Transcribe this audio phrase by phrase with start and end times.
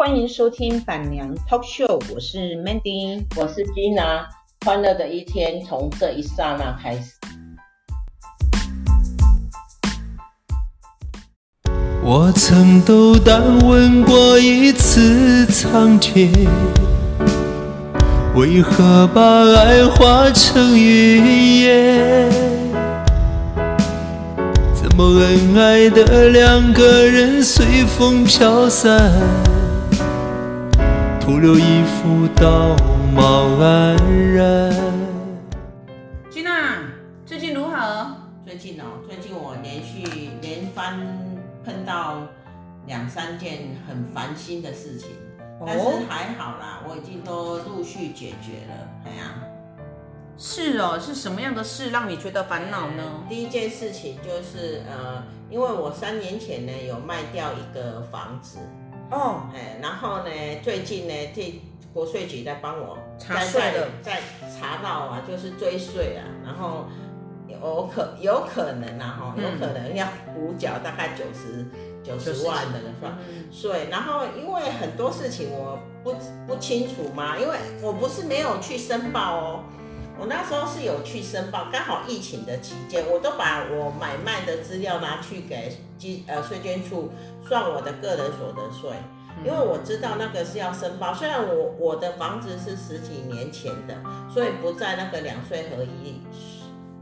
[0.00, 4.24] 欢迎收听板娘 Talk Show，我是 Mandy，我是 Gina，
[4.64, 7.12] 欢乐的一天从这一刹那开始。
[12.02, 16.32] 我曾斗胆问过一次苍天，
[18.34, 19.20] 为何把
[19.54, 22.32] 爱化成云烟？
[24.72, 29.12] 怎么恩爱的两个人随风飘散，
[31.30, 32.74] 徒留一副道
[33.14, 33.96] 貌岸
[34.34, 34.74] 然。
[36.28, 36.90] 君娜，
[37.24, 38.16] 最近如何？
[38.44, 40.98] 最近哦，最近我连续连番
[41.64, 42.22] 碰到
[42.88, 45.10] 两三件很烦心的事情，
[45.64, 48.88] 但是还好啦，我已经都陆续解决了。
[49.04, 49.34] 哎呀。
[50.36, 53.04] 是哦，是什么样的事让你觉得烦恼呢？
[53.28, 58.58] 第一件事情就是，呃，因为我三年前呢有卖掉一个房子，
[59.10, 60.30] 哦，哎，然后呢，
[60.62, 61.60] 最近呢，这
[61.92, 64.20] 国税局在帮我查税的，在
[64.58, 66.86] 查到啊，就是追税啊，然后
[67.48, 71.66] 有可有可能啊，哈，有可能要补缴大概九十
[72.04, 73.18] 九十万的吧
[73.50, 76.14] 税，然后因为很多事情我不
[76.46, 79.64] 不清楚嘛，因为我不是没有去申报哦。
[80.20, 87.10] 我那时候是有去申报，刚好疫情的期间，我都把我买卖的资料拿去给基呃税捐处
[87.42, 88.90] 算我的个人所得税，
[89.42, 91.14] 因为我知道那个是要申报。
[91.14, 93.96] 虽然我我的房子是十几年前的，
[94.30, 96.20] 所以不在那个两税合一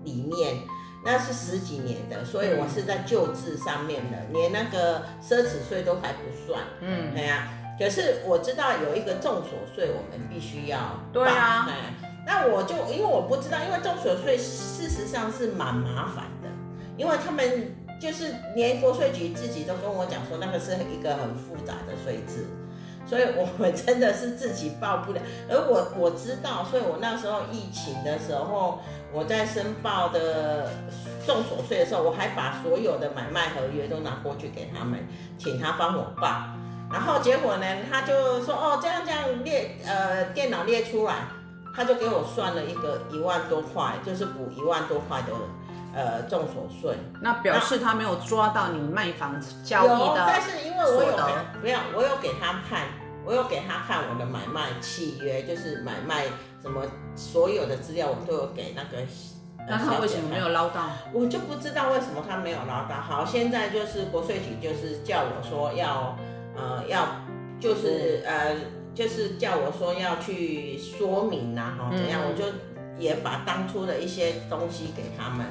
[0.05, 0.59] 里面，
[1.05, 6.63] 那是十几年的，所以我是在旧制上面的，连那个奢侈税都还不算。
[6.81, 7.49] 嗯，对呀。
[7.81, 11.01] 可是我知道有一个重所税，我们必须要报。
[11.13, 11.69] 对啊。
[12.31, 16.49] 那我就因为我不知道，因为重所税事实上是蛮麻烦的，
[16.99, 22.45] 因为他们就是连国税局自己都跟我讲说，那个是一个很复杂的税制，
[23.07, 25.21] 所以我们真的是自己报不了。
[25.49, 28.79] 而我我知道，所以我那时候疫情的时候，
[29.11, 30.69] 我在申报的
[31.25, 35.01] 重所税的时候，我还把所有的买卖合约都拿过去给他们，
[35.39, 36.45] 请他帮我报。
[36.93, 41.15] 然后结果呢，他就说哦，这样这样列，呃，电脑列出来。
[41.79, 45.29] 他就给我算了一个一万多块，就是补一万多块的
[45.95, 46.99] 呃重所税。
[47.23, 49.95] 那表示他没有抓到你卖房子交易的。
[49.95, 51.17] 有，但是因为我有
[51.63, 52.89] 没有，我有给他看，
[53.25, 56.25] 我有给他看我的买卖契约，就是买卖
[56.61, 56.83] 什么
[57.15, 58.99] 所有的资料，我都有给那个。
[59.69, 60.83] 那他为什么没有捞到？
[61.13, 62.97] 我就不知道为什么他没有捞到。
[62.97, 66.17] 好，现在就是国税局就是叫我说要
[66.57, 67.07] 呃要
[67.61, 68.57] 就是呃。
[68.99, 72.21] 就是叫我说要去说明呐，哈，怎样？
[72.27, 72.47] 我就
[72.99, 75.47] 也把当初的一些东西给他们，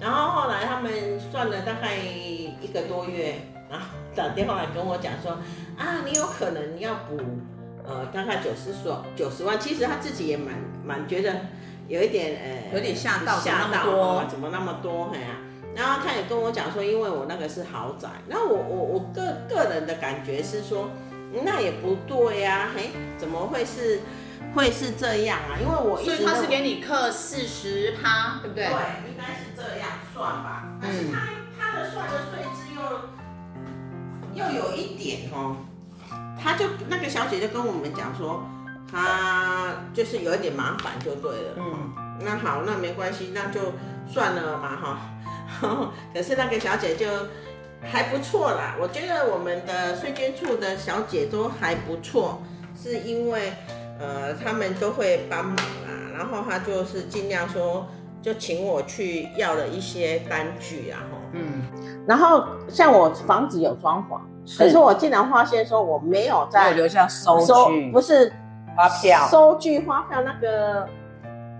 [0.00, 0.90] 然后后来他们
[1.30, 3.36] 算了大概一个多月，
[3.70, 5.38] 然后打电话来跟我讲说，
[5.78, 7.20] 啊，你有可能要补，
[7.86, 9.60] 呃，大概九十所，九十万。
[9.60, 11.32] 其实他自己也蛮蛮觉得
[11.86, 15.08] 有一点，呃，有点吓到，吓到，怎么那么多？
[15.12, 15.38] 嘿啊，
[15.76, 20.90] 然后他也跟我讲说，因为我那个是豪宅，然后我我我个个人的感觉是说。
[21.44, 24.00] 那也不对呀、啊，嘿，怎么会是
[24.54, 25.56] 会是这样啊？
[25.58, 28.66] 因为我一直所以他是给你刻四十趴，对不对？
[28.66, 28.72] 对，
[29.10, 30.64] 应该是这样算吧。
[30.80, 31.28] 但是他、嗯、
[31.58, 35.56] 他的算的税制又又有一点哦，
[36.38, 38.46] 他就那个小姐就跟我们讲说，
[38.90, 41.54] 他就是有一点麻烦就对了。
[41.56, 43.72] 嗯，那好，那没关系，那就
[44.06, 44.98] 算了嘛哈。
[46.12, 47.06] 可是那个小姐就。
[47.84, 52.40] 还不错啦，我觉得我们的税捐处的小姐都还不错，
[52.80, 53.52] 是因为
[53.98, 57.84] 呃他们都会帮忙啦，然后他就是尽量说
[58.22, 61.00] 就请我去要了一些单据啊，
[61.32, 61.62] 嗯，
[62.06, 64.20] 然后像我房子有装潢，
[64.56, 68.32] 可是我竟然发现说我没有在留下收据，不是
[68.76, 70.88] 发票，收据发票那个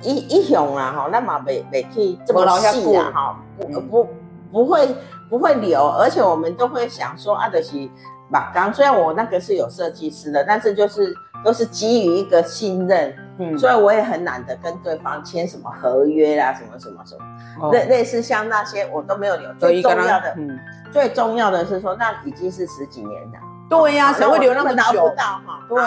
[0.02, 4.08] 一一项啊哈，那么没没可以这么细啊哈，不不
[4.52, 4.88] 不会。
[5.32, 7.88] 不会留，而且我们都会想说啊，的是
[8.28, 8.70] 马钢。
[8.70, 11.10] 虽然我那个是有设计师的，但是就是
[11.42, 17.16] 都是基于一个信任，嗯，所以我也很懒得跟对方签什么合约啦，什么什么什
[17.58, 19.50] 么，类、哦、类似像那些我都没有留。
[19.54, 20.60] 最重要的，嗯，
[20.92, 23.38] 最重要的是说，那已经是十几年了。
[23.70, 25.08] 对呀、啊，谁会留那么久？
[25.16, 25.64] 到哈。
[25.66, 25.82] 对，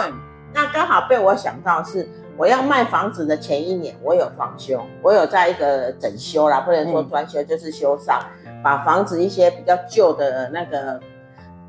[0.56, 8.20] 那刚好被我想到是我要卖房子的前一年，我有装修，我有在一个整修啦，不能说装修，就是修缮。
[8.66, 11.00] 把房子一些比较旧的那个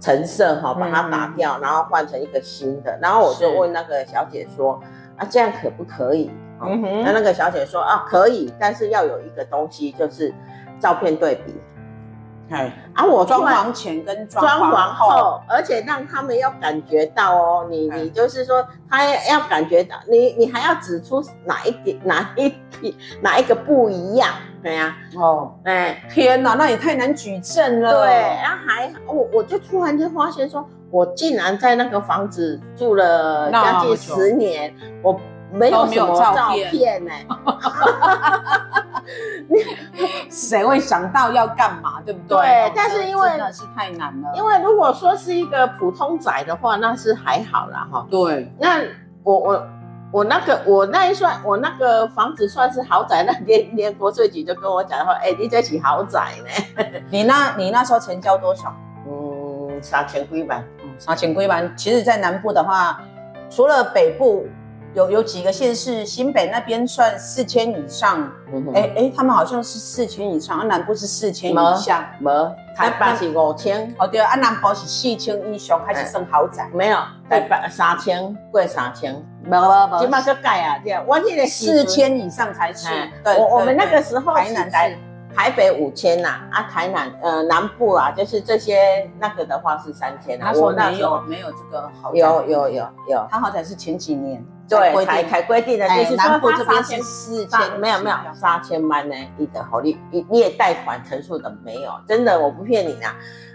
[0.00, 2.98] 成色哈，把它打掉，嗯、然后换成一个新的。
[3.02, 4.80] 然后我就问那个小姐说
[5.18, 6.30] ：“啊，这样可不可以？”
[6.64, 7.02] 嗯哼。
[7.02, 10.32] 那那个小姐说：“啊，可以，但是要有一个东西，就是
[10.80, 11.60] 照片对比。”
[12.48, 22.48] 哎，啊，我装潢前跟装潢后，而且让他们要感觉到哦，你你就是说，他要感觉到你，你还要指出哪一点哪一
[22.80, 24.30] 点哪一个不一样，
[24.62, 27.90] 对呀，哦，哎，天哪，那也太难举证了。
[27.92, 28.12] 对，
[28.42, 34.72] 然后还我我就突然间发现说，我竟然在那个房子住了将近十年，
[35.02, 35.18] 我。
[35.52, 37.10] 没有什么照片呢，
[40.28, 42.38] 谁会想到要干嘛，对不对？
[42.38, 44.30] 对，但是因为真的是太难了。
[44.34, 48.06] 因为如果说是一个普通宅的话，那是还好啦哈。
[48.10, 48.82] 对，那
[49.22, 49.66] 我我
[50.12, 56.32] 我那个我那一算我那个房子算是豪宅，那连连国税局就跟我讲说，哎，你这起豪宅
[56.76, 56.84] 呢？
[57.08, 58.74] 你那你那时候成交多少？
[59.08, 60.62] 嗯，三千几万。
[60.82, 61.76] 嗯，三千几万。
[61.76, 63.00] 其实，在南部的话，
[63.48, 64.46] 除了北部。
[64.96, 68.32] 有有几个县市，新北那边算四千以上，
[68.74, 72.32] 哎哎、他们好像是四千以上，啊南部是四千以下，没，
[72.74, 76.66] 台北是五千，哦对，啊南部是四千以上，开始算豪宅？
[76.72, 76.96] 没有，
[77.28, 82.88] 台北三千，贵三千，没没没，起码个盖啊，对，我记得四千以上才是，
[83.22, 84.98] 对，我我们那个时候台南台
[85.36, 94.42] 台北五千呐，啊台南呃南部啊，就是这些那个的话是三千啊，我没有没有这个豪宅，有有有有，他豪宅是前几年。
[94.68, 103.14] 对，才才规定的，就是南部这边是四千，没有没有三千万呢，你的好，你你你也贷款成数的没有，真的我不骗你啦。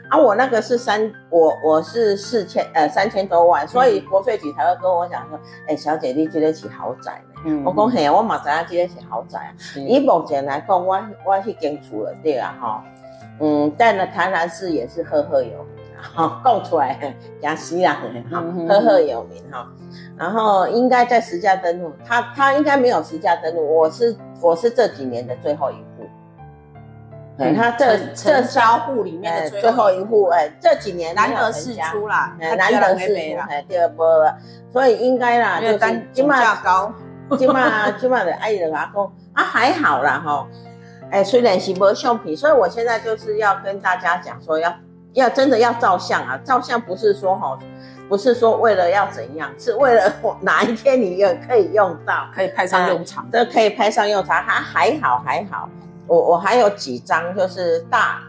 [0.10, 7.64] 啊，我那个是三，我我是四千呃三千多万，所以国税局才会跟我讲说，哎，小姐你觉得起豪宅呢？
[7.66, 9.52] 我讲嘿，我马上要觉得起豪宅啊。
[9.76, 12.84] 以目前来讲，我我是跟出了对啊哈，
[13.40, 15.81] 嗯，但呢台南市也是赫赫有名。
[16.02, 17.98] 好，供出来亚西亚
[18.32, 19.68] 好，赫赫有名哈。
[20.18, 23.78] 然后应该在实价登录，他他应该没有实价登录。
[23.78, 26.08] 我是我是这几年的最后一户，
[27.38, 33.14] 嗯，他这这销户里面的最后一户，哎，这几年难得是出啦，难得是出，
[33.50, 34.06] 哎，第二波，
[34.72, 35.78] 所以应该啦，就
[36.12, 36.94] 金价高，
[37.38, 40.48] 金马金马的爱人阿公啊，还好啦哈，
[41.10, 44.72] 哎，虽然是没相片，所以我现在就是要跟大家讲说要。
[45.14, 46.40] 要真的要照相啊！
[46.44, 47.58] 照相不是说哈，
[48.08, 53.28] 不是说为了要怎样，是为了哪一天你也可以用到，可以派上用场。
[53.32, 55.70] 这可以派上用场，还还好还好。
[56.08, 58.22] 我我还有几张就是大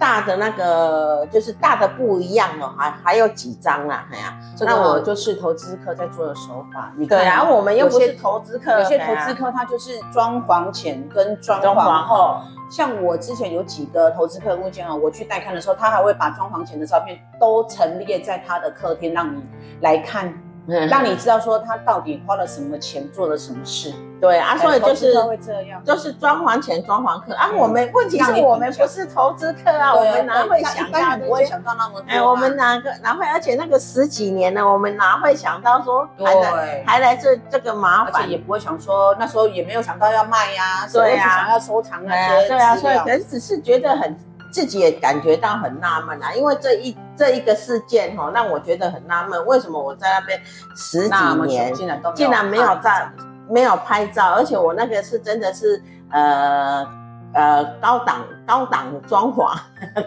[0.00, 4.06] 大的那个，就是大的不一样哦，还还有几张啦。
[4.10, 6.90] 哎呀，那我就是投资客在做的手法。
[6.96, 12.40] 你对，然后我们又不是投资客，有些投资客他就是装潢前跟装潢后。
[12.70, 19.44] 像我之前有几个投资客物件啊，我去带看的时候，他还会把装潢前的照片都陈列在他的客厅，让你
[19.80, 20.32] 来看，
[20.70, 23.92] 嗯、让你知道说他到底花了什么钱，做了什么事。
[24.20, 27.48] 对啊，所以就是会这样，就是装潢前装潢客啊。
[27.56, 31.16] 我们问题是我们不是投资客啊，我们哪会想到？
[31.16, 32.06] 不会想到那么多。
[32.06, 33.24] 哎，我们哪个哪会？
[33.26, 38.12] 而且那个十几年了，我们哪会想到说还来还来这这个麻烦？
[38.14, 42.14] 而且也不会想说那时候也没有想到要卖呀，对呀，想要收藏啊，
[42.46, 44.14] 对啊，所以可能只是觉得很
[44.50, 50.40] 自己也感觉到很纳闷啊，因为这一这一个事件哈，让我觉得很纳闷，为什么我在那边
[50.76, 53.10] 十几年竟然都竟然没有在。
[53.52, 55.82] 没有拍照，而且我那个是真的是
[56.12, 56.86] 呃
[57.34, 59.52] 呃高档高档的装潢，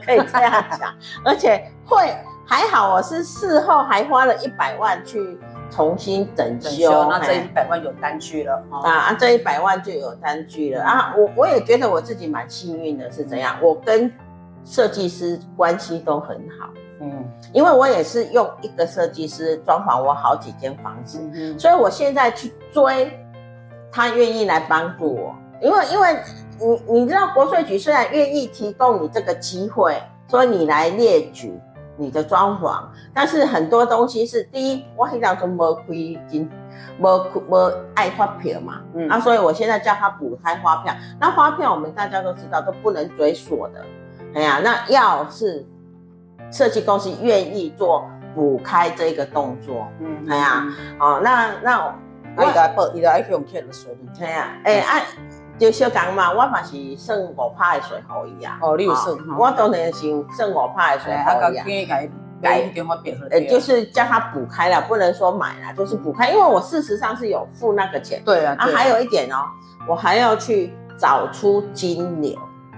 [0.05, 0.93] 可以这样讲，
[1.25, 2.15] 而且会
[2.47, 5.37] 还好，我是事后还花了一百万去
[5.69, 13.57] 重新整修，那这一百万有单据了啊啊，这一百万就有单据了啊，我我也觉得我自己蛮幸运的，是怎样？
[13.61, 14.09] 我跟
[14.65, 16.69] 设计师关系都很好，
[17.01, 23.11] 嗯，因为我也是用一个设计师装潢我好几间房子，嗯、所以我现在去追。
[23.95, 26.19] 他愿意来帮助我，因为因为
[26.59, 29.95] 你你知道国税局虽然愿意提供你这个机会，
[30.27, 31.53] 说你来列举
[31.95, 32.81] 你的装潢，
[33.13, 36.49] 但是很多东西是第一，我很想说没亏金，
[36.97, 43.85] 没没爱发票嘛，嗯，啊，所以我现在叫他补开发票，那发票我们大家都知道都不能追索的，
[44.33, 45.65] 哎呀，那要是
[46.51, 50.65] 设计公司愿意做补开这个动作，嗯，哎呀，
[50.99, 51.95] 哦，那那。
[52.35, 53.95] 我伊来报，伊来用欠的税。
[54.17, 54.99] 对啊，诶，啊，
[55.59, 58.57] 就小讲嘛，我嘛是算五趴的水互伊啊。
[58.59, 59.15] 哦，你有算？
[59.37, 61.87] 我当然是算五趴的水互伊啊。
[61.87, 62.09] 改
[62.41, 63.15] 改电话变。
[63.29, 68.19] 诶，就是叫他补开了，不能说买了，就是补开，因为我事实上是有付那个钱。
[68.25, 68.55] 对啊。
[68.57, 69.45] 啊，还有一点哦，
[69.87, 72.35] 我还要去找出金流，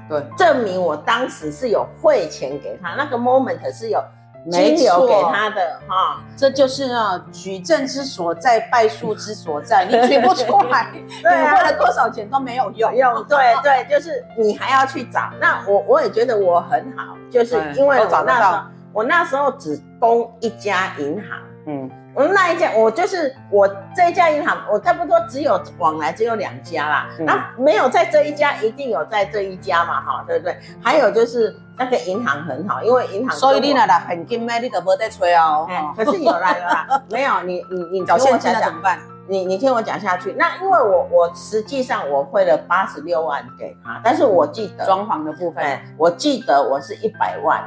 [0.07, 4.03] 对，证明我当时是有汇钱给他，那个 moment 是有
[4.51, 9.85] 金流给他的哈，这就是啊举证之所在，败诉之所在。
[9.89, 10.91] 你举不出来，
[11.24, 12.95] 对啊，你花了多少钱都没有用。
[12.95, 15.31] 用对对，就是你还要去找。
[15.41, 21.91] 那我我也觉得我很好，就是因为我那时候我那时候只供一家银行，嗯。
[22.15, 27.07] 我们那一家，我就是我这一家银行，我差不多只有往来只有两家啦。
[27.19, 30.57] 那、嗯、没有在这一家，一定有在这一家嘛，哈，对不对？
[30.81, 33.38] 还有就是那个银行很好，因为银行。
[33.38, 35.67] 所以你那的很金买你都没得吹哦。
[35.98, 38.98] 可是有啦有啦， 没有你你你找现金怎么办？
[39.27, 40.31] 你你听我讲下去。
[40.38, 47.62] 那因为我我实际上我汇了八十六万给他，但是我记得装潢的部分，我记得我是一百万。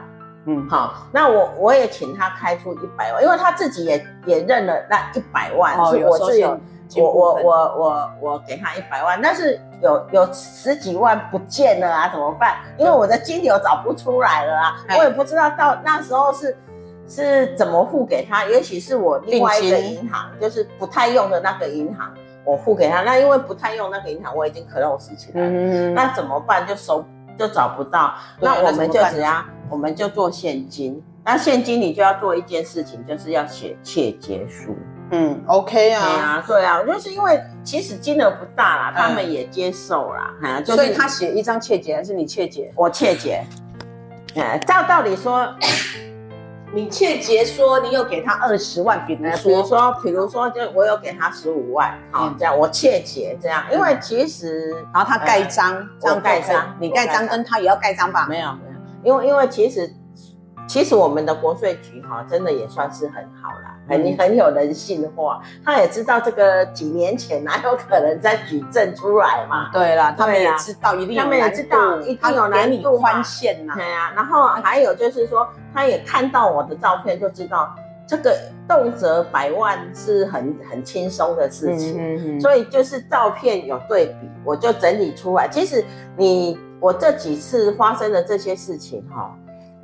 [0.47, 12.57] 嗯，好，那我我也请他开出一百万，因为他自己也也认了那一百万，哦、是我自己，我我我我我给他一百万，但是有有十几万不见了啊，怎么办？
[12.78, 16.57] 因为我的金流找不出来了啊，我也不知道到那时候是
[17.07, 22.11] 是怎么付给他，也许是我另外一个银行，就是不太用的那个银行，
[22.45, 26.66] 我付给他，那因为不太用那个银行，我已经 close 起来了，嗯，那怎么办？
[26.66, 27.04] 就收。
[27.38, 29.45] 就找不到，那我们就只要？
[29.71, 31.02] 我们就做现金。
[31.25, 34.75] 那现金你就要做一件事情，就是要写切结书。
[35.11, 40.35] 嗯，OK 啊，对啊，对啊，就是因为其实金额不大啦，他们也接受啦。
[40.42, 42.73] 嗯，所以他写一张切结，还是你切结？
[42.75, 43.42] 我切结。
[44.35, 45.47] 哎，照道理说。
[46.73, 58.27] 你切结说你有给他二十万，比如说，比如说，比如说，就我有给他十五万，好，这样我切结这样，因为其实，然后他盖章，这样盖章，你盖章跟他也要盖章吧？
[58.29, 59.93] 没有，没有，因为因为其实。
[60.69, 65.41] 其实我们的国税局哈，真的也算是很好啦，很很有人性化。
[65.65, 69.71] 他也知道这个几年前哪有可能再举证出来嘛？
[69.73, 73.73] 对啦，他们也知道一定有难度，他们也知道一定有难度宽限呐。
[73.75, 77.75] 对啊，然后还有就是说，他也看到我的照片，就知道
[78.07, 81.97] 这个动辄百万是很很轻松的事情。
[81.99, 82.41] 嗯嗯。
[82.43, 85.49] 所以就是照片有对比，我就整理出来。
[85.49, 85.83] 其实
[86.15, 89.35] 你我这几次发生的这些事情哈。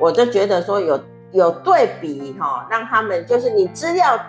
[0.04, 1.00] 我就觉得说有
[1.32, 4.20] 有对比哈，让他们就是你资料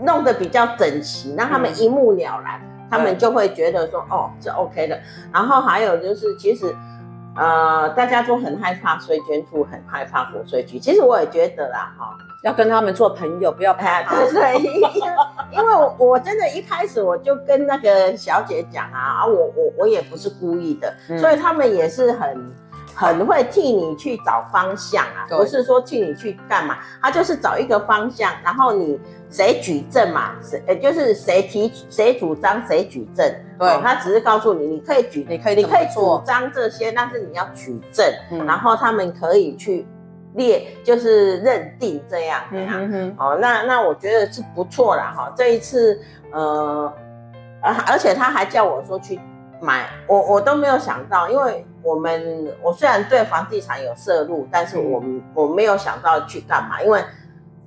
[0.00, 4.98] 弄得比较整齐，让他们一目了然，嗯、他们就会觉得说哦是 OK 的。
[5.30, 6.74] 然后还有就是其实
[7.36, 10.78] 呃大家都很害怕税捐处，很害怕国税局。
[10.78, 14.02] 其实我也觉得啦哈，要跟他们做朋友，不要怕。
[14.02, 14.90] 对对，因为
[15.52, 22.50] 因为我我真的一开始我就跟那个小姐讲啊，啊我我我也不是故意的，嗯、所以他们也是很。
[22.96, 28.98] 很会替你去找方向啊，不是说替你去干嘛，他就是找一个方向，然后你
[29.28, 38.06] 谁举证嘛，谁呃就是谁提谁主张谁举证，对，他只是告诉你你可以举，你可以你可以主张这些，但是你要举证，
[38.46, 39.86] 然后他们可以去
[40.32, 46.00] 列就是认定这样，嗯哼哼，哦，那那我觉得是不错啦哈，这一次
[46.32, 46.90] 呃，
[47.86, 49.20] 而且他还叫我说去。
[49.60, 55.02] 买我我都没有想到，因为我们我虽然对房地产有涉入，但是我
[55.34, 57.02] 我没有想到去干嘛，因为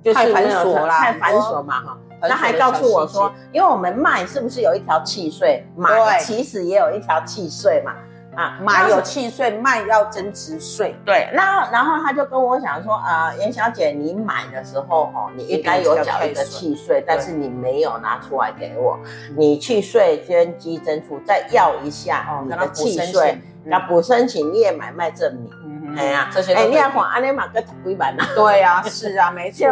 [0.04, 1.98] 就是太繁琐啦，太繁琐嘛哈。
[2.22, 7.94] 他还告诉我说，因为我们卖是不是有一条契税，买其实也有一条契税嘛。
[8.40, 10.96] 啊，买有契税，卖要增值税。
[11.06, 18.98] 对，那然后他就跟我讲说，啊，严小姐，你买的时候哦，你应该有缴一个契税，但是你没有拿出来给我，
[19.36, 25.52] 你去税捐稽征出再要一下你的契税，那补申请你也买卖证明。
[25.98, 28.24] 哎呀，这些哎，你要还安尼嘛个几万呐？
[28.36, 29.68] 对呀，是啊，没 错，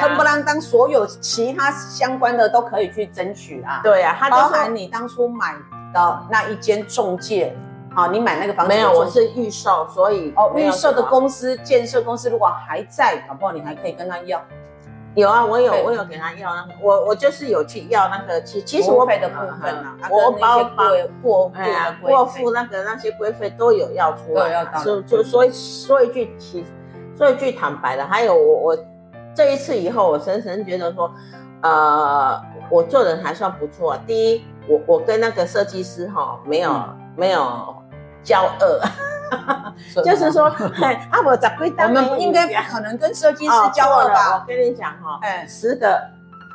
[0.00, 3.80] 恨不然当所有其他相关的都可以去争取啊。
[3.82, 5.56] 对呀，包含你当初买
[5.92, 7.56] 的那一间中介。
[7.98, 8.92] 好，你买那个房子没有？
[8.92, 14.40] 我是预售，所以哦，预售的公司、建设公司如果还在，搞不好你还可以跟他要。
[15.16, 20.84] 有啊，我有，我有给他要那个，我我就是有去要那个，其其实我费的部分啊，我包包
[21.20, 26.64] 过哎呀，过付那个那些规费都有要出来，就就说说一句其
[27.16, 28.78] 说一句坦白的，还有我我
[29.34, 31.12] 这一次以后，我深深觉得说，
[31.62, 32.40] 呃，
[32.70, 33.96] 我做人还算不错。
[34.06, 36.72] 第一，我我跟那个设计师哈没有
[37.16, 37.74] 没有。
[38.22, 38.80] 交恶，
[40.02, 40.46] 就是说，
[41.10, 41.88] 啊，我咋会当？
[41.88, 44.34] 我们应该不可能跟设计师交恶吧？
[44.34, 46.00] 我跟你讲哈，哎，十个，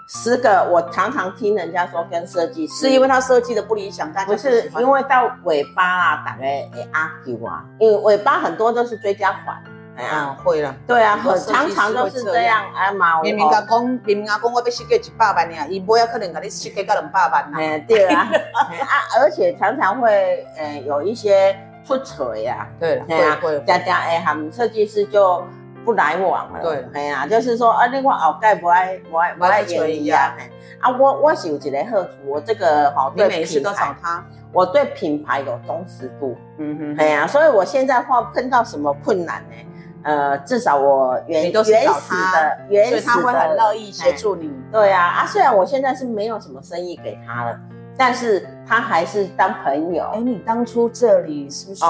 [0.07, 9.61] 十个，我常常听人家说跟设计师，是因为他设计的不理想，但不是因为到尾巴啊，大概会阿 Q 啊，因为尾巴很多都是追加款。
[9.95, 12.63] 哎呀，会了，对啊，很常常都是这样。
[12.75, 13.63] 哎妈，明明讲，
[14.03, 17.51] 明明讲，我要设计一百万呀，伊不要可能给你设计个两百万。
[17.53, 22.67] 哎，对啊， 啊，而且常常会，呃，有一些出错呀。
[22.79, 25.43] 对，会会，家家哎，他们设计师就
[25.85, 26.59] 不来往了。
[26.63, 30.33] 对，哎呀，就是说啊，你我后盖不爱不爱不爱演一样。
[30.79, 36.35] 啊，我我是有一个好处，我这个好对每次都找他，我对品牌有忠实度。
[36.57, 39.55] 嗯哼，哎呀，所以我现在话碰到什么困难呢？
[40.03, 44.51] 呃，至少我原原始的原始的，他会很乐意协助你。
[44.71, 47.59] 对啊，啊，虽然我现在是没有什么生意给他了，
[47.97, 50.03] 但是他还是当朋友。
[50.13, 51.83] 哎，你当初这里是不是？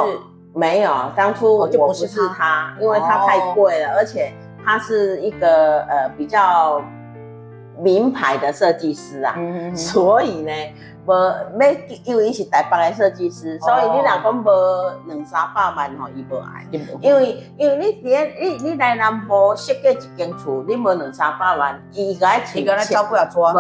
[0.56, 4.32] 没有，当初我不是他，因为他太贵了，而且
[4.64, 6.80] 他是一个呃比较
[7.80, 9.36] 名牌的设计师啊，
[9.76, 10.52] 所以呢，
[11.06, 11.72] 无要
[12.06, 14.50] 因为伊是台北的设计师，所以你若讲无
[15.08, 16.66] 两三百万吼，伊无爱，
[17.02, 23.58] 因为因为你你你来南部设计一间厝，你无两三百万，伊个爱请，伊个来招不了做，无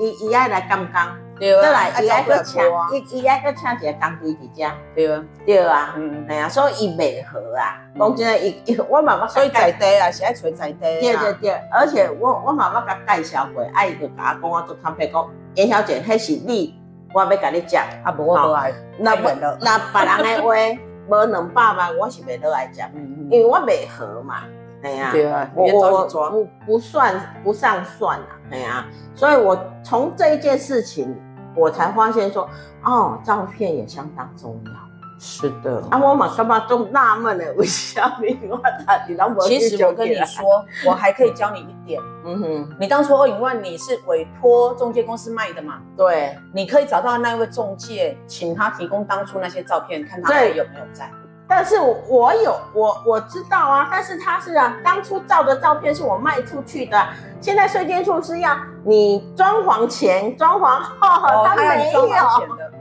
[0.00, 1.25] 伊伊爱来刚刚。
[1.38, 2.62] 对啊，伊爱个请，
[2.92, 7.82] 伊伊爱个请一个工队伫遮，对啊，对啊，嗯，哎呀，所以伊袂合啊。
[7.98, 10.78] 讲真诶，伊伊我妈妈所以在地啊，是爱找在地。
[10.80, 16.74] 对对对，而且我我妈妈甲介绍过，啊，伊就甲我讲，我做坦白讲，严小姐，迄是你，
[17.12, 19.28] 我要甲你讲，啊，无我无爱，那不
[19.60, 22.90] 那别人诶话，无两百万，我是袂落来讲，
[23.30, 24.44] 因为我袂合嘛，
[24.82, 27.14] 哎呀，对啊，我我不不算
[27.44, 31.14] 不上算啊，哎呀，所以我从这一件事情。
[31.56, 32.48] 我才发现说，
[32.84, 34.70] 哦，照片也相当重要。
[35.18, 38.12] 是的，啊，我马上嘛都纳闷了，为什么
[38.50, 41.98] 我他你当其实我跟你说，我还可以教你一点。
[42.22, 45.80] 嗯哼，你当初二影万你是委托中介公司卖的嘛？
[45.96, 51.10] 对，你可以找到那位中介，请他提供当初那些照片，看他还有没有在。
[51.48, 51.76] 但是
[52.08, 57.06] 我有我我知道啊，但是他是啊，当初照的照片是我卖出去的，
[57.40, 62.06] 现在税监处是要你装潢前、装潢后，哦、他没有。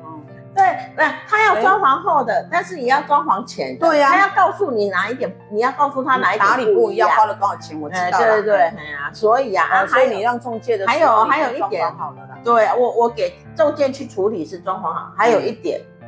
[0.03, 0.63] 嗯，对，
[0.95, 3.87] 那，他要装潢后的，欸、但是也要装潢前的。
[3.87, 8.17] 对呀、啊，他要告诉你哪一点，你要告诉他哪一点哪里不一样，花了多少钱，我知道。
[8.17, 16.07] 对对对，哎呀，所以啊，啊所以你让中介的还有还有一点好了啦，对我我给中介去处理是装潢好，还有一点，嗯、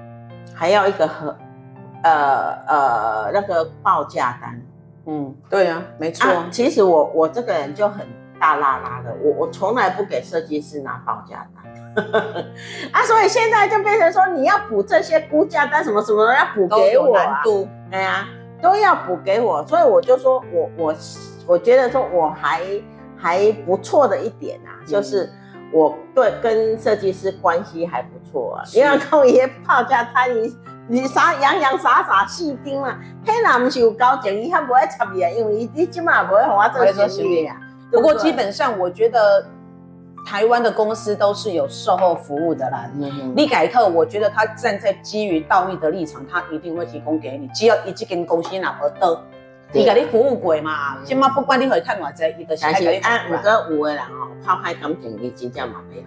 [0.56, 1.36] 还要一个很。
[2.08, 4.62] 呃呃，那个报价单，
[5.06, 6.48] 嗯，对呀、啊，没错、啊。
[6.50, 8.06] 其实我我这个人就很
[8.40, 12.06] 大拉拉的，我我从来不给设计师拿报价单，
[12.94, 18.28] 啊，所以现在就变成说你要补这些估价单什么什么要补给我、啊，难度，对呀，
[18.62, 20.96] 都要补给我，所以我就说我我
[21.46, 22.62] 我觉得说我还
[23.18, 25.30] 还不错的一点啊，就是
[25.74, 30.56] 我对跟设计师关系还不错啊，因为跟一些报价单一。
[30.88, 32.98] 你傻洋洋洒洒细听嘛？
[33.26, 37.58] 黑人不是有交情，伊较不爱插伊啊，因为你起码不会和我做生意啊。
[37.92, 39.46] 不过基本上，我觉得
[40.26, 42.90] 台湾的公司都是有售后服务的啦。
[42.96, 43.36] 嗯哼。
[43.36, 47.48] 利凯特，我觉得他站在基于道义的立场，他一定会提供给你。
[47.50, 49.24] 只要一这间公司哪么得，
[49.74, 50.98] 伊给你服务过嘛？
[51.04, 53.02] 起码不管你会看偌济，伊都是爱给你服务。
[53.04, 53.28] 但是，
[53.72, 56.04] 如果有的人哦，抛开感情，伊真正嘛没有。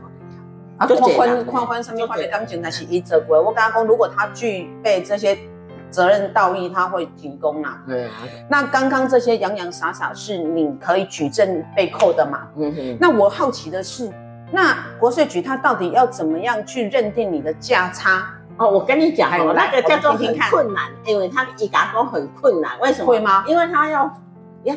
[0.81, 3.39] 啊，宽宽宽宽上面画的钢琴那是一折规。
[3.39, 5.37] 我跟他讲，如果他具备这些
[5.91, 7.83] 责任道义，他会提供啊。
[7.87, 8.13] 对啊。
[8.49, 12.49] 那刚刚这些洋洋洒洒是你可以举证被扣的嘛？
[12.57, 12.99] 嗯哼。
[12.99, 14.11] 那我好奇的是，
[14.51, 18.27] 那国税局他到底要怎么样去认定你的价差？
[18.57, 22.81] 哦，我跟你讲哦，那个叫做很困难，因为他一打工很困难。
[22.81, 23.07] 为什么？
[23.07, 23.45] 会吗？
[23.47, 24.11] 因为他要，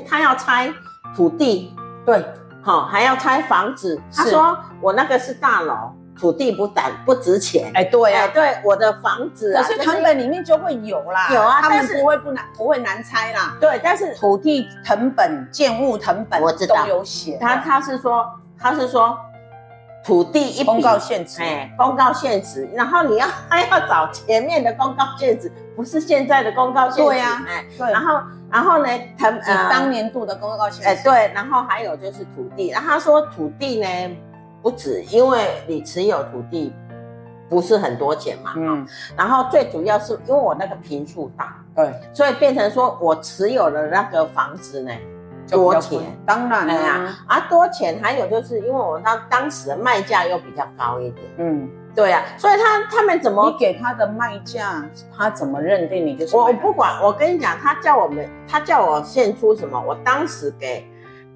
[0.05, 0.69] 他要拆
[1.15, 1.73] 土地。
[2.05, 2.21] 对。
[2.63, 4.01] 好，还要拆房子。
[4.15, 7.69] 他说我那个是大楼，土地不胆不值钱。
[7.73, 11.27] 哎，对呀，对，我的房子啊，可是成本里面就会有啦。
[11.33, 13.57] 有啊，他们不会不难，不会难拆啦。
[13.59, 17.37] 对，但是土地成本、建物成本，我知道都有写。
[17.41, 18.25] 他他是说，
[18.57, 19.17] 他是说
[20.05, 26.89] 土地一公告现值，哎，公告现值，然后你要 还要找前面的公告现值，不是现在的公告。
[26.91, 28.19] 对呀，哎，对，然后。
[28.53, 34.15] 然后呢，他呃当年度的公告哎对，然后还有就是土地，然后他说土地呢
[34.61, 36.71] 不止，因为你持有土地
[37.49, 44.91] 不是很多钱嘛，嗯，然后最主要是因为我那个坪数大，对，所以变成说我持有的那个房子呢
[45.49, 51.67] 多钱，当然了呀，啊，啊多钱，还有就是因为我当当时的卖价又比较高一点，嗯。
[51.95, 54.83] 对呀、啊，所以他他们怎么你给他的卖价，
[55.15, 56.35] 他怎么认定你就是？
[56.35, 59.79] 我我不管，我跟你讲，他叫我们，他叫我献出什么？
[59.79, 60.89] 我当时给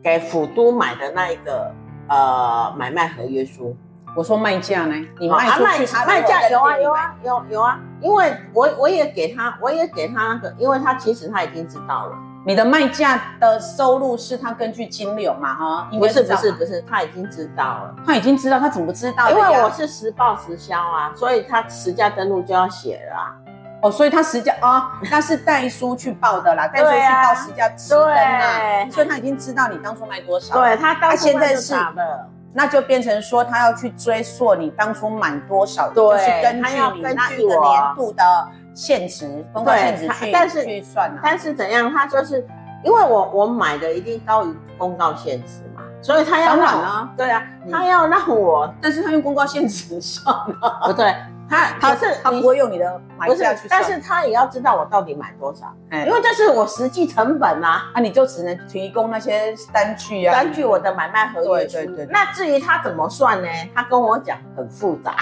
[0.04, 1.72] 给府都买的那一个
[2.10, 3.76] 呃买卖合约书，
[4.16, 4.96] 我说卖价呢？
[5.20, 12.18] 你卖出去他卖价有啊有啊有有啊，因为我我也给他，我也给他那个，因为他其实他已经知道了。
[12.48, 15.54] 你的卖价的收入是他根据金流嘛？
[15.54, 19.30] 哈，不是不是不是，他已经知道了，他已经知道，他怎么不知道？
[19.30, 23.36] 因为我是实报实销啊，所以他实价登录就要写了啊。
[23.82, 24.82] 哦，所以他实价哦，
[25.12, 30.56] 那是代书去报的啦，代书去报实价实登啊，所以他已经知道你当初卖多少。
[30.56, 38.24] 对，他当初现在是的，那就变成说他要去追溯你当初满多少，对，就是根据你那一个年度的
[38.78, 41.20] 现值，公告现值去但是去算啊。
[41.24, 41.92] 但是怎样？
[41.92, 42.46] 他就是
[42.84, 51.14] 因为我我买的一定高于公告现值嘛，所以他要让啊，对啊，他要让我，但是他用公告现值算啊， 不对。
[51.50, 61.78] 他他是他不会用你的买价去算，但是他也要知道我到底买多少，因为这是我实际成本啊，啊，你就只能提供那些单据啊，单据我的买卖合约书。
[61.78, 62.08] 对对对。
[62.08, 63.48] 那至于他怎么算呢？
[63.74, 65.16] 他跟我讲很复杂，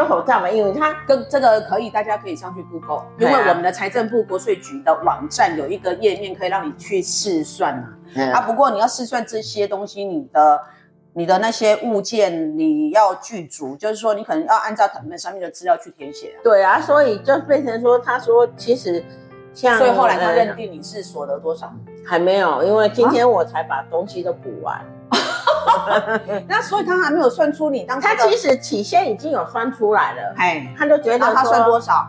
[0.00, 8.32] 就好在嘛，因为他跟这个可以，大家可以上去 Google，因为我们的财政部国税局的网站有一个页面可以让你去试算啊。
[8.32, 10.60] 啊，不过你要试算这些东西，你的。
[11.12, 16.36] 你的那些物件你要具足，就是说你可能要按照他们上面的资料去填写。
[16.40, 19.04] 对啊，所以就变成说，他说其实
[19.52, 21.74] 像，所以后来他认定你是所得多少？
[22.06, 24.76] 还没有，因为今天我才把东西都补完。
[24.76, 24.84] 啊、
[26.48, 28.06] 那所以他还没有算出你当时。
[28.06, 32.08] 他其实起先已经有算出来了，哎，他就觉得他算多少？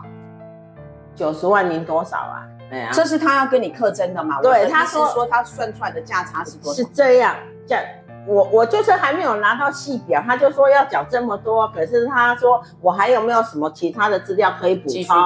[1.14, 2.42] 九十万零多少啊？
[2.70, 4.40] 对啊，这是他要跟你课征的嘛？
[4.40, 6.76] 对，他是说他算出来的价差是多少？
[6.76, 7.84] 是这样，这样。
[8.24, 15.16] 我我就是还没有拿到细表，他就说要缴这么多，可是他说我还有没有什么其他的资料可以补充？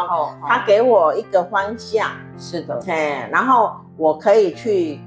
[0.49, 4.99] 他给我一个方向，是的，嘿，然后我可以去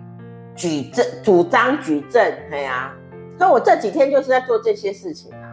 [0.56, 2.92] 举证、主张举证，嘿呀。
[3.39, 5.49] 所以我这几天就是在做这些事情啊。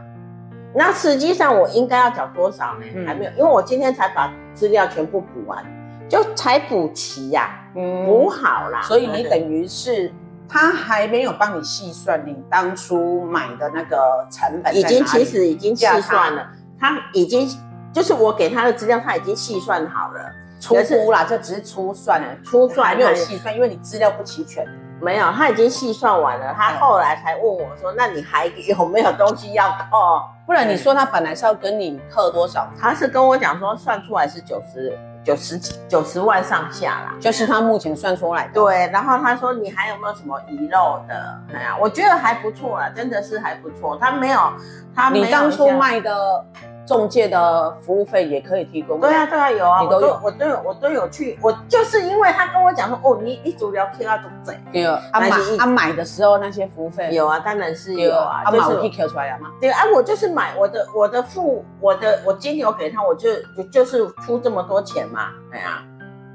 [0.75, 2.85] 那实际上我应该要缴多少呢？
[2.94, 5.64] 嗯、还没有，因为我今天才把资料全部补完，
[6.07, 8.83] 就才补齐呀、啊，嗯，补好啦。
[8.83, 10.12] 所以你等于是。
[10.49, 16.46] 他还没有帮你细算你当初买的那个成本，已经其实已经细算了，
[16.79, 17.51] 他已经
[17.92, 20.20] 就是我给他的资料，他已经细算好了，
[20.61, 24.64] 初估啦，这只是粗算了，初算还没有细算，因为你资料不齐全。
[25.01, 30.23] 没有，他已经细算完了，他后来才问我说：“那你还有没有东西要扣？
[30.47, 32.69] 不然你说他本来是要跟你扣多少？
[32.81, 38.53] 他是跟我讲说算出来是九十。”九十几九十万上下啦，就是他目前算出来的。
[38.53, 41.37] 对，然后他说，你还有没有什么遗漏的？
[41.53, 43.99] 哎呀，我觉得还不错啦，真的是还不错。
[44.01, 44.53] 他没有，
[44.95, 45.25] 他没有。
[45.25, 46.47] 你当初卖的。
[46.87, 49.01] 中介的服务费也可以提供。
[49.01, 51.37] 对啊，对啊，有啊，你都有，我都有，我都有去。
[51.42, 54.57] 我就是因为他跟我讲说，哦，你一组聊天啊，都贼。
[54.72, 58.42] 有，他买他买的时候那些服务费有啊，当然是有啊。
[58.44, 59.51] 他买我可以 Q 出来了吗？
[59.61, 65.31] 对啊，我就是买我的我的付我的我金牛给他，我就就就是出这么多钱嘛。
[65.51, 65.83] 对啊，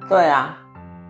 [0.10, 0.58] 对啊，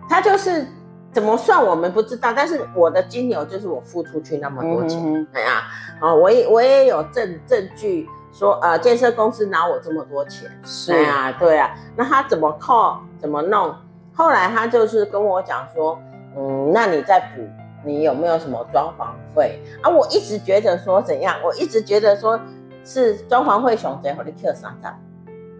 [0.08, 0.66] 他就是
[1.10, 5.26] 怎么算我们不知道，但是我的金牛就是我付出去那么多钱。
[5.32, 5.64] 对啊，
[6.00, 8.08] 啊，我也我也有证证据。
[8.32, 13.74] 说呃，建设公司拿我这么多钱，是啊，对啊，那他怎么扣，怎么弄？
[14.14, 15.98] 后来他就是跟我讲说，
[16.36, 17.42] 嗯，那你再补，
[17.84, 19.90] 你有没有什么装潢费啊？
[19.90, 22.40] 我一直觉得说怎样，我一直觉得说
[22.84, 24.88] 是装潢费上济，和你扣三十，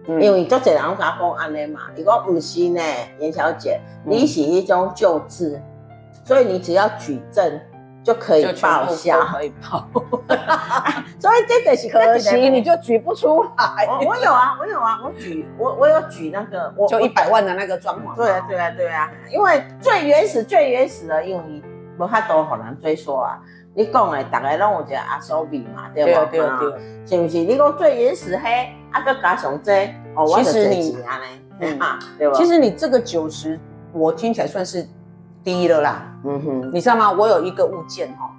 [0.07, 2.81] 嗯、因为就这样甲讲安尼嘛，如果不是呢，
[3.19, 5.61] 严小姐，你是一种旧制，
[6.25, 7.59] 所以你只要举证。
[8.03, 9.87] 就可以报销，可以报，
[11.17, 13.87] 所以这个是可惜，你就举不出来。
[14.05, 18.13] 我有啊，我有啊，我举，我我有举那个，我就一百万的那个装潢。
[18.15, 21.63] 对啊，对啊，对啊，因为最原始、最原始的，因为
[21.97, 23.39] 无法度好难追溯啊。
[23.73, 26.39] 你讲的，大概拢有一个阿苏比嘛，对不对？
[26.39, 27.37] 对对，是不是？
[27.37, 31.97] 你讲最原始嘿，阿个加上这，哦，我是你啊嘞， 对吧？
[32.33, 33.57] 其实你这个九十，
[33.93, 34.85] 我听起来算是。
[35.43, 37.11] 低了啦，嗯哼，你知道吗？
[37.11, 38.29] 我有一个物件哈，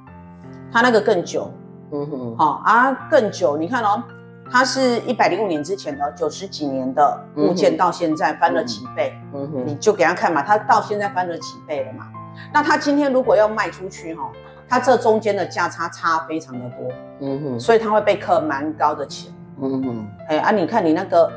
[0.73, 1.51] 它那个更久，
[1.93, 3.57] 嗯哼，好啊，更久。
[3.57, 4.03] 你看哦，
[4.51, 12.07] 它是一百零五年之前的九十几年的物件，到现在翻了几倍，嗯哼，你就给他看嘛，它到现在翻了几倍了嘛。
[12.53, 14.29] 那他今天如果要卖出去哈，
[14.69, 16.90] 它这中间的价差差非常的多，
[17.21, 21.31] 嗯哼，所以它会被课蛮高的钱，嗯哼，哎啊，你看你那个，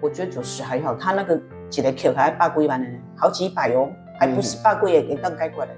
[0.00, 1.40] 我觉得九十还好，他那个
[1.70, 3.88] 几个 Q 还八几万呢，好几百哦。
[4.18, 5.70] 还不是八个月给当盖过来，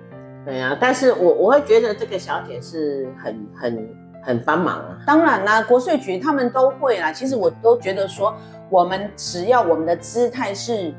[0.45, 3.89] 对啊，但是我我会觉得这个小姐是很很
[4.23, 4.99] 很帮忙啊。
[5.07, 7.13] 当然啦，国税局他们都会啦。
[7.13, 8.35] 其实我都觉得说，
[8.71, 10.95] 我们只要我们的姿态是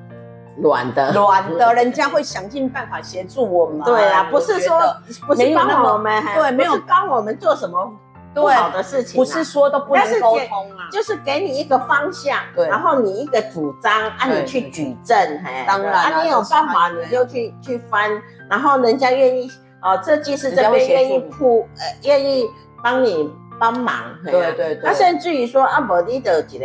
[0.57, 3.81] 软的，软的，人家会想尽办法协助我们。
[3.81, 4.79] 对啊，不是说
[5.25, 7.91] 不是帮我们，对，没有帮我们做什么。
[8.33, 18.09] 不好的事情，不是说都不能沟通啊，就是给你一个方向，对，然后你一个主张，啊，你去举证，嘿，当然，啊，你有办法你就去去翻，
[18.49, 19.49] 然后人家愿意，
[19.81, 22.45] 哦，设计师这边愿意铺，呃，愿意
[22.83, 24.17] 帮你帮忙。
[24.23, 24.81] 对对对。
[24.83, 26.63] 他甚至于说啊，无你的一个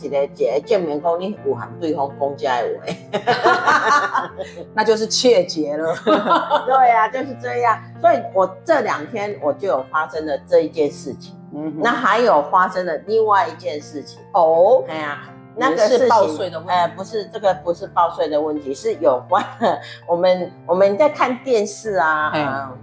[0.00, 2.68] 一个一个证明讲你有含对方公家的
[3.12, 4.30] 话，
[4.74, 5.94] 那就是窃结了。
[6.04, 7.78] 对呀、啊，就是这样。
[8.00, 11.34] 所以我这两天我就有发生了这一件事情。
[11.54, 14.84] 嗯，那还有发生了另外一件事情哦。
[14.88, 15.20] 哎呀。
[15.54, 19.78] 那个是报税的问题，呃，不是这个不是报税的问题，是有关的。
[20.08, 22.78] 我们我们在看电视啊，嗯，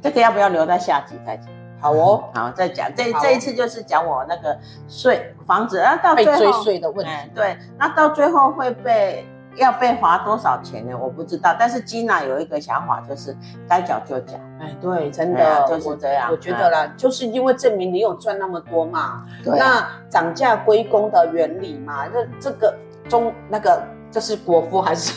[0.00, 1.46] 这个要不要留在下集再讲？
[1.84, 2.88] 好哦，好，再讲。
[2.96, 9.28] 这这一次就是讲我那个税房子，然后到最后被追税的问题，对，那到最后会被。
[9.56, 10.98] 要被罚多少钱呢？
[11.00, 13.36] 我不知道，但是 Gina 有一个想法，就是
[13.68, 14.34] 该缴就缴。
[14.60, 16.28] 哎，对，真的就是这样。
[16.28, 19.24] 我觉得啦，就是因为证明你有赚那么多嘛。
[19.44, 19.56] 对。
[19.56, 22.74] 那涨价归公的原理嘛，那这个
[23.08, 23.80] 中那个。
[24.14, 25.12] 这是国父还是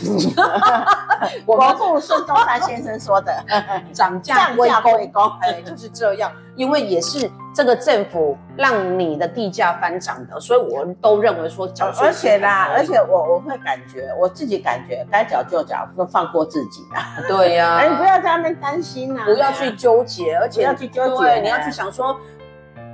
[1.45, 3.31] 国父孙中山先生说的？
[3.93, 4.67] 涨价归
[5.13, 6.31] 公，哎，就是这样。
[6.55, 12.07] 因为也是这个政府让你的地价翻涨的，所以我们都认为说缴税。
[12.07, 17.21] 而且啦，而且我我会感觉，我自己感觉该缴就缴，不放过自己啊。
[17.27, 22.17] 对呀， 哎，你不要在那边担心啊，不要去纠结，而且要去纠结，你要去想说。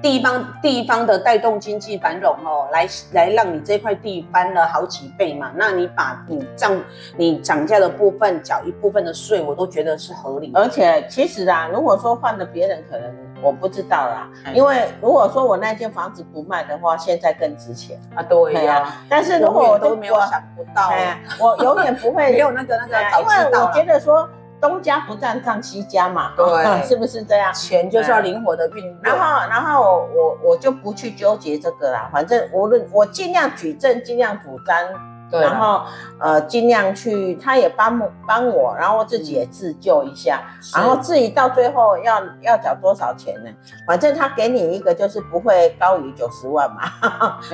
[0.04, 5.50] 地方地方的带动经济繁荣哦，来来让你这块地翻了好几倍嘛。
[5.56, 6.78] 那你把你涨
[7.16, 10.52] 你涨价的部分缴一部分的税，我都觉得是合理。
[10.54, 13.10] 而且其实啊，如果说换了别人，可能
[13.42, 14.30] 我不知道啦。
[14.54, 18.22] 因为如果说我那间房子不卖的话，现在更值钱啊。
[18.22, 18.94] 对呀。
[19.08, 20.92] 但是如果我都没有想不到，
[21.40, 23.42] 我永远不会 没有那个那个早知道。
[23.46, 24.28] 因为我觉得说。
[24.64, 27.54] 东家不占账西家嘛，对，是不是这样？
[27.54, 28.98] 钱就是要灵活的运用。
[29.02, 35.13] 然后，然后我我我就不去纠结这个啦，反正无论我尽量举证，尽量主张。
[35.42, 35.82] 然后，
[36.20, 40.42] 呃，尽量去，他也帮帮我，然后我自己也自救一下，
[40.76, 43.50] 然后至于到最后要要缴多少钱呢？
[43.88, 46.82] 反正他给你一个就是不会高于九十万嘛。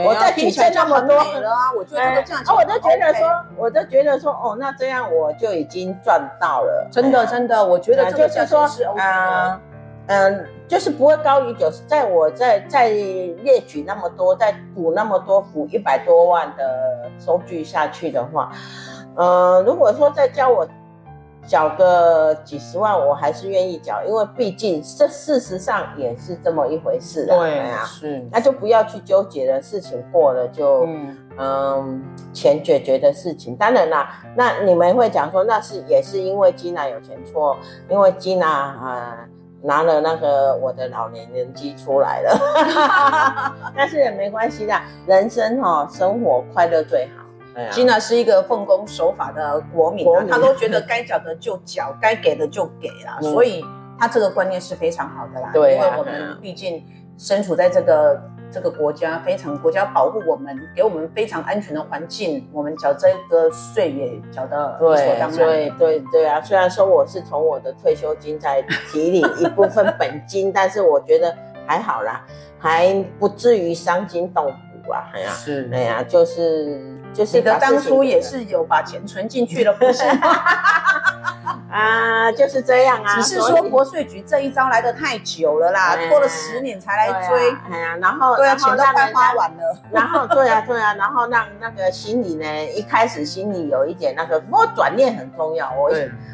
[0.05, 1.15] 我在举证那么多。
[1.15, 6.87] 了啊，我觉得这个价钱，我就觉得说，我就觉得说，哦，那这样我就已经赚到了。
[6.91, 9.59] 真的，真的，我觉得就是说，嗯
[10.09, 10.45] 嗯。
[10.69, 18.51] 就是不会高于九十，在我在在列举那么多，再补那么多，补一百多万的收据下去的话，
[19.15, 20.67] 呃，如果说再叫我
[21.47, 27.35] 缴个几十万，我还是愿意缴，因为毕竟这事实上也是这么一回事啊。
[27.35, 33.55] 对啊，是，那就不要去纠结了，事情过了就嗯，嗯钱解决的事情。
[33.55, 37.57] 当然啦，那你们会讲说，那是也是因为 Gina 有钱错，
[37.89, 39.17] 因为 Gina 啊。
[39.25, 44.73] 呃拿了那个我的老年人机出来了， 但是也没关系的，
[45.05, 47.25] 人生哈、哦，生活快乐最好。
[47.71, 53.65] Gina、啊、是一个奉公守法的国民，他都觉得该缴的就缴，该给的就给了，嗯、所以
[53.97, 55.49] 他这个观念是非常好的啦。
[55.53, 56.85] 对、啊，因为我们毕竟
[57.17, 58.21] 身处在这个。
[58.51, 65.37] 这个国家非常，国家保护我们，给我们非常安全的环境，我们缴这个税也缴得理所当然。
[65.37, 66.41] 对对对啊！
[66.41, 71.35] 虽然说我是从我的退休金在提领一部分本金， 但是我觉得
[71.67, 72.25] 还好啦，
[72.57, 74.51] 还不至于伤筋动
[75.13, 76.81] 哎呀，是，哎呀，就是
[77.13, 77.37] 就是。
[77.37, 80.27] 你的当初也是有把钱存进去了，不是吗？
[81.71, 83.15] 啊，就是这样啊。
[83.15, 87.51] 只是说国税局这一招来的太久了啦，拖了十年才来追。
[87.71, 89.77] 哎呀，然后对啊，钱都快花完了。
[89.91, 95.71] 然后对啊，对啊，然后让那个心里呢，一开始心里有一点那个，不过转念很重要。
[95.77, 95.91] 我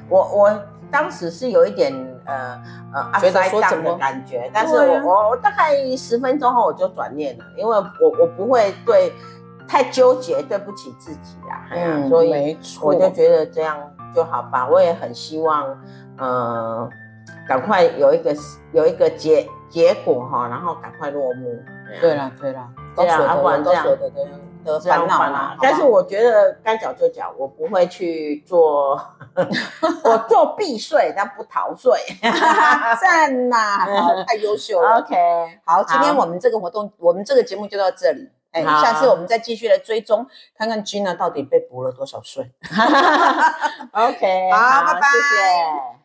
[0.08, 1.94] 我我当时是有一点
[2.26, 2.62] 呃
[2.94, 9.14] 呃觉得说怎么的感觉，但是我我我大概十分钟后我就转念了，因为我我不会对
[9.68, 11.68] 太纠结，对不起自己啊。
[11.72, 13.78] 嗯，所以我就觉得这样。
[14.16, 15.68] 就好吧，我也很希望，
[16.20, 16.90] 嗯、呃，
[17.50, 18.34] 赶快有一个
[18.72, 21.54] 有一个结结果哈，然后赶快落幕。
[22.00, 23.86] 对啦对啦，这样啊，不然这样
[24.65, 25.56] 的的烦恼嘛。
[25.62, 28.99] 但是我觉得该缴就缴，我不会去做，
[30.04, 31.91] 我做避税但不逃税。
[32.99, 34.97] 赞呐，太优秀了。
[35.06, 35.15] OK，
[35.63, 38.30] 好，今天我们这个活动，我们这个节目就到这里。
[38.51, 40.25] 哎，下次我们再继续来追踪，
[40.58, 42.49] 看看 Gina 到底被补了多少税。
[43.91, 45.08] OK， 好，好，拜拜。
[45.08, 46.05] 谢谢。